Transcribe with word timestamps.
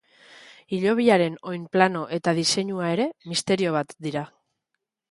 Hilobiaren 0.77 1.35
oinplano 1.51 2.03
eta 2.19 2.35
diseinua 2.41 2.91
ere, 2.99 3.09
misterio 3.35 3.79
bat 3.79 3.97
dira. 4.09 4.27